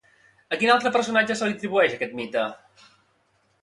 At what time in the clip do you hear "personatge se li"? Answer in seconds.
0.95-1.57